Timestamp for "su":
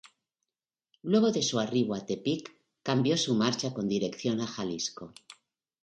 1.43-1.59, 3.17-3.35